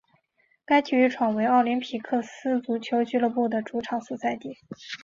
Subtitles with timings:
[0.65, 4.57] 该体育场为奥林匹亚克斯足球俱乐部的主场所在地。